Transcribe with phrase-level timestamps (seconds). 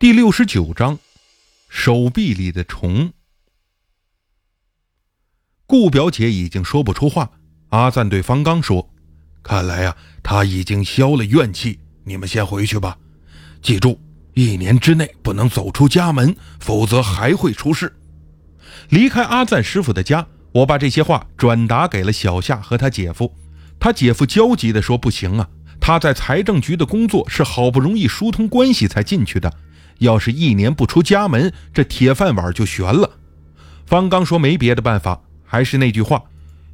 [0.00, 0.98] 第六十九章，
[1.68, 3.12] 手臂里的虫。
[5.66, 7.32] 顾表姐已经说不出话。
[7.68, 8.94] 阿赞对方刚说
[9.44, 11.80] ：“看来呀，他已经消了怨气。
[12.04, 12.96] 你们先回去吧，
[13.60, 14.00] 记住，
[14.32, 17.94] 一年之内不能走出家门，否则还会出事。”
[18.88, 23.36] 离开阿赞师傅的家，我把这些话转达给了小夏和他姐夫。
[23.78, 29.54] 他姐夫焦急地说：“不行啊，他在财政局的工作是好不容易疏通关系才进去的。”
[30.00, 33.18] 要是一年不出家门，这铁饭碗就悬了。
[33.86, 36.22] 方刚说没别的办法，还是那句话，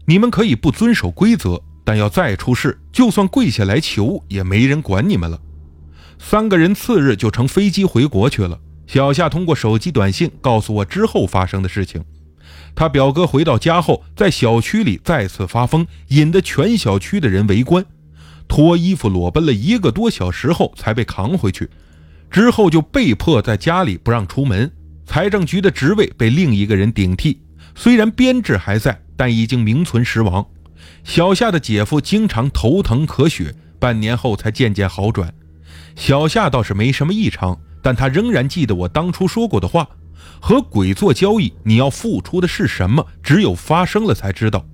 [0.07, 5.41] 你们可以不遵守规则，但要再出事，就算跪下来求，也没人管你们了。
[6.19, 8.59] 三个人次日就乘飞机回国去了。
[8.87, 12.05] 小夏通过手机短信告诉我之后发生的事情。
[12.75, 17.85] 他表哥回到家后，在小区里再次发疯，引得全小区的人围观，
[18.47, 21.69] 脱衣服裸奔了一个多小时后才被扛回去。
[22.31, 24.71] 之后就被迫在家里不让出门，
[25.07, 27.41] 财政局的职位被另一个人顶替，
[27.75, 30.45] 虽然编制还在，但已经名存实亡。
[31.05, 35.33] 小夏的姐夫经常头疼咳血，半年后才渐渐好转。
[35.95, 39.89] 小夏倒是没什么异常，但他仍然记得我当初说过的话：
[40.41, 43.07] 和鬼做交易，你要付出的是什么？
[43.23, 44.67] 只有发生了才知道。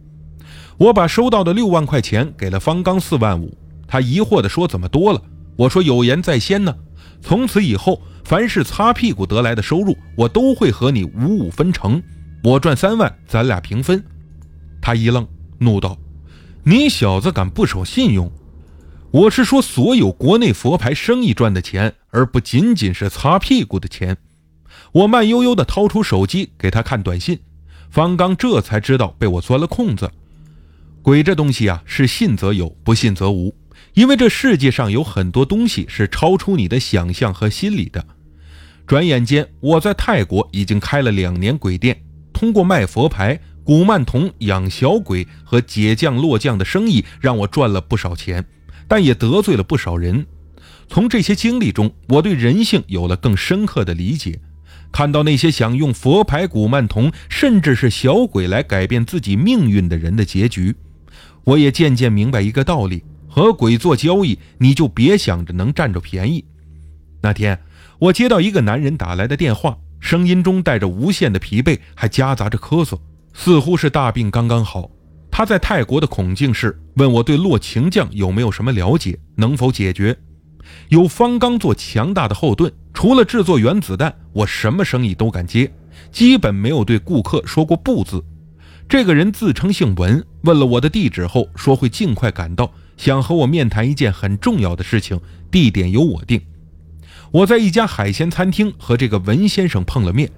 [0.78, 3.56] 我把收到的六万块钱给了方刚四万五，
[3.86, 5.22] 他疑惑地说：“怎么多了？”
[5.56, 6.74] 我说：“有言在先呢。”
[7.22, 12.02] 从此以后，凡是擦屁股得来的收入，我都会和你五五分成。
[12.42, 14.02] 我赚三万，咱俩平分。
[14.80, 15.26] 他一愣，
[15.58, 15.96] 怒道
[16.64, 18.30] ：“你小子敢不守信用？
[19.12, 24.16] 我是说，所有国内佛牌生意赚的钱，而不仅仅是擦屁股的钱。”
[24.90, 27.38] 我慢悠悠地掏出手机给他看短信，
[27.90, 30.10] 方刚这才知道被我钻了空子。
[31.02, 33.54] 鬼这东西啊，是信则有，不信则无。
[33.94, 38.04] 因为这世界上有很多东西是超出你的想象和心理的。
[38.86, 42.02] 转眼间，我在泰国已经开了两年鬼店，
[42.32, 48.44] 通过卖佛牌、古曼童、养小鬼和解降落降的生意，让我赚了不少钱，
[48.88, 50.26] 但也得罪了不少人。
[50.88, 54.40] 从这些经历中，我对人性有了更深刻的理解。
[54.90, 60.74] 看到那些想用佛牌、古曼童，甚至是小鬼来改变自己命运的人的结局，
[61.44, 63.02] 我也渐渐明白一个道理。
[63.34, 66.44] 和鬼做交易，你就别想着能占着便宜。
[67.22, 67.58] 那天，
[67.98, 72.98] 我接到一个男人打来的电话，声音中带着无限的疲惫，还夹杂着咳嗽，
[73.32, 74.90] 似乎是大病刚刚好。
[75.30, 80.14] 他在泰国的孔敬市，问我对洛晴将有没有什么了解，能否解决。
[80.90, 85.72] 有方刚做强大的后盾，除了制作原子弹，我什么生意都敢接，
[86.10, 88.22] 基本没有对顾客说过不字。
[88.86, 92.70] 这个人自称姓文，问了我的地址后，说会尽快赶到。
[92.96, 95.20] 想和我面谈一件很重要的事情，
[95.50, 96.40] 地点由我定。
[97.30, 100.30] 我在一家海鲜餐厅和这个文先生碰了面。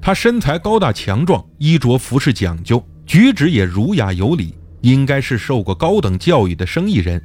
[0.00, 7.20] 他身材高大强壮，衣着服饰讲究，举止也儒雅有礼，应该是受过高等教育的生意人，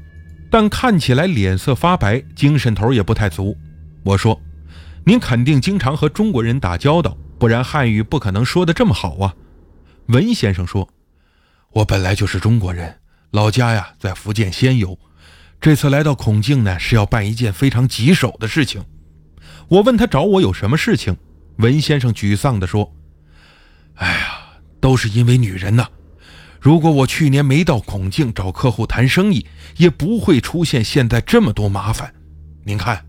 [0.49, 3.55] 但看起来脸色发白，精神头也不太足。
[4.03, 4.41] 我说
[5.05, 9.35] ：“您肯定经常和中国人打交道，不然汉语不可能说得这么好啊。”
[10.07, 10.89] 文先生说
[11.73, 12.97] ：“我本来就是中国人。”
[13.31, 14.99] 老家呀，在福建仙游，
[15.61, 18.83] 这次来到孔敬呢，是要办一件非常棘手的事情。
[19.69, 21.15] 我问他找我有什么事情，
[21.57, 22.93] 文先生沮丧地说
[23.95, 25.87] ：“哎呀，都是因为女人呐！
[26.59, 29.45] 如果我去年没到孔敬找客户谈生意，
[29.77, 32.13] 也不会出现现在这么多麻烦。
[32.65, 33.05] 您看。”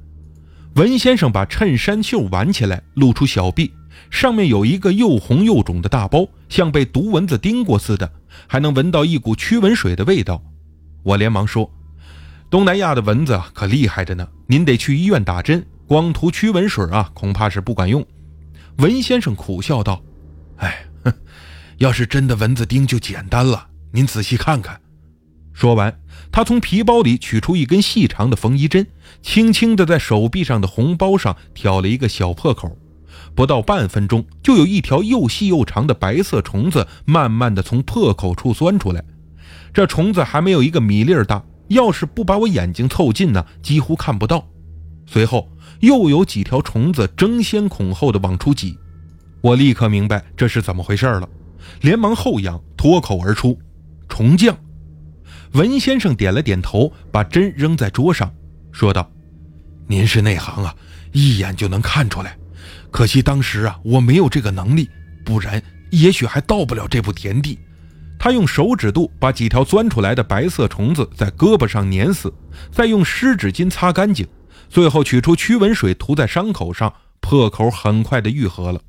[0.77, 3.75] 文先生把衬衫袖挽起来，露出小臂，
[4.11, 8.13] 上面有一个又红又肿的大包，像被毒蚊子叮过似的，
[8.47, 10.43] 还能闻到一股驱蚊水的味道。
[11.03, 11.71] 我连忙说
[12.51, 18.07] ：“东南亚的蚊子可厉害着呢，您得去医院打针，光涂驱蚊水啊，恐怕是不管用。”
[18.79, 20.03] 文先生苦笑道
[20.59, 21.13] ：“哎，哼，
[21.79, 24.81] 要是真的蚊子叮就简单了，您仔细看看。”
[25.53, 26.01] 说完，
[26.31, 28.87] 他从皮包里取出一根细长的缝衣针，
[29.21, 32.79] 轻轻地在手臂上的红包上挑了一个小破口。
[33.35, 39.03] 不到半分钟，就有一条又细又长的白色虫子慢慢地从破口处钻出来。
[39.73, 44.47] 这虫子还没有一个米粒大，要是不把我眼睛凑近呢，几乎看不到。
[45.07, 45.51] 随后，
[45.81, 48.79] 又有几条虫子争先恐后地往出挤。
[49.41, 51.29] 我立刻明白这是怎么回事了，
[51.81, 53.59] 连忙后仰，脱口而出
[54.09, 54.57] ：“虫将。”
[55.55, 58.33] 文先生点了点头，把针扔在桌上，
[58.71, 59.11] 说道
[59.89, 60.75] ：“您是内行啊，
[61.13, 62.37] 一眼就能看出来。
[62.91, 64.89] 可惜当时啊，我没有这个能力，
[65.25, 67.59] 不然也许还到不了这步田地。”
[68.19, 72.33] 他用手指肚把几条钻出来的白色虫子在胳膊上碾死，
[72.71, 74.25] 再用湿纸巾擦干净，
[74.69, 78.81] 最后取出驱蚊水涂在伤口上，破口很快的愈合了。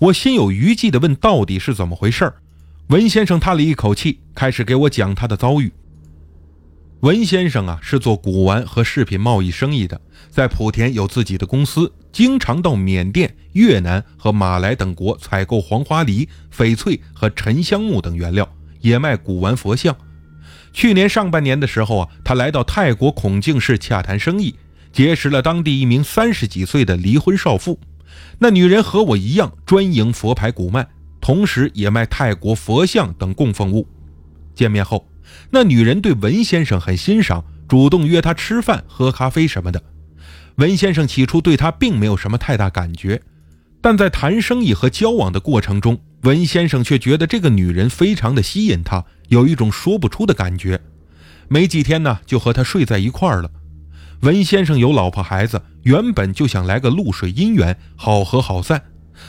[0.00, 2.32] 我心有余悸地问：“到底是怎么回事？”
[2.88, 5.72] 文先生叹了一口气，开始给我讲他的遭遇。
[7.00, 10.00] 文先生啊，是做古玩和饰品贸易生意的，
[10.30, 18.48] 在莆田有自己的公司，经常到缅甸、越南和马来等国采购黄花梨、翡翠和沉香木等原料，
[18.80, 19.96] 也卖古玩佛像。
[20.72, 24.56] 去年上半年的时候啊，他来到泰国孔敬市洽谈生意，
[24.92, 27.78] 结识了当地一名三十几岁的离婚少妇。
[28.40, 30.88] 那女人和我一样，专营佛牌古卖，
[31.20, 33.86] 同时也卖泰国佛像等供奉物。
[34.52, 35.06] 见面后。
[35.50, 39.82] 那女人对文先生很欣赏，主动约他吃饭、喝咖啡什么的。
[40.56, 43.22] 文先生起初对她并没有什么太大感觉，
[43.80, 50.80] 但在谈生意和交往的过程中，文先生却觉得这个女人非常的吸引他，有一种说不出的感觉。
[51.46, 53.50] 没几天呢，就和她睡在一块儿了。
[54.22, 58.82] 文先生有老婆孩子，原本就想来个露水姻缘，好合好散，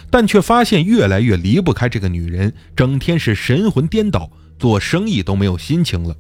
[0.10, 4.32] 但却发现越来越离不开这个女人，整天是神魂颠倒。
[4.60, 6.16] 做生意都没有心情了，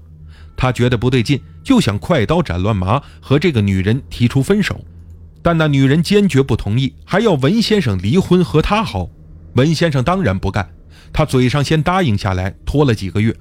[0.55, 4.79] 他觉得不对劲，就想快刀斩乱麻和这个女人提出分手，
[5.43, 9.09] 但那女人坚决不同意，还要文先生离婚和她好。
[9.55, 10.67] 文先生当然不干，
[11.11, 13.35] 他嘴上先答应下来，拖了几个月。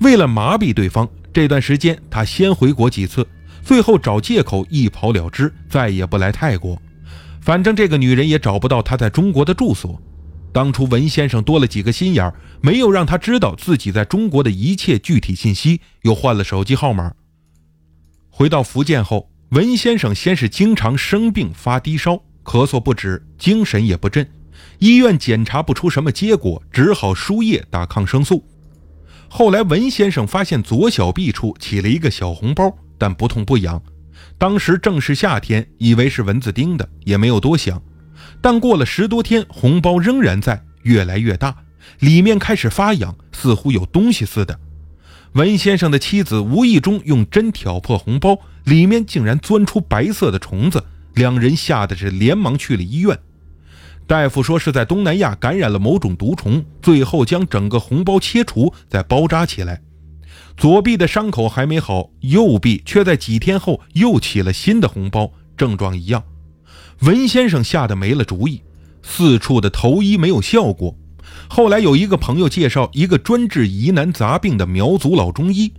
[0.00, 3.26] 为了麻痹对方，这段时间他先回国几次，
[3.62, 6.80] 最后找借口一跑了之，再也不来泰国。
[7.40, 10.00] 反正这个女人也找不到他在中国的住所。
[10.54, 17.12] 当初文先生多了几个心眼儿，没有让他知道自己在中国的一切具体信息，又换了手机号码。
[18.30, 24.24] 回到福建后，文先生先是经常生病发低烧，咳嗽不止，精神也不振。
[24.78, 28.44] 医院检查不出什么结果，只好输液打抗生素。
[29.28, 33.82] 后来文先生发现左小臂处起了一个小红包，但不痛不痒。
[34.38, 37.82] 当时正是夏天，以为是蚊子叮的，也没有多想。
[38.40, 41.56] 但过了十多天，红包仍然在，越来越大，
[41.98, 44.58] 里面开始发痒，似乎有东西似的。
[45.32, 50.84] 文先生的妻子无意中用针挑破红包，里面竟然钻出白色的虫子，
[51.14, 53.18] 两人吓得是连忙去了医院。
[54.06, 59.80] 大夫说是在东南亚感染了某种毒虫，最后将整个红包切除，再包扎起来。
[60.56, 66.22] 左臂的伤口还没好，右臂却在几天后又起了新的红包，症状一样。
[67.00, 68.62] 文先生吓得没了主意，
[69.02, 70.96] 四处的投医没有效果。
[71.48, 75.72] 后来有一个朋友介绍一个专治疑难杂病的苗族老中医，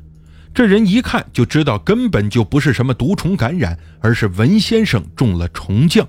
[0.54, 6.08] 这人一看就知道根本就不是什么毒虫感染，而是文先生中了虫降。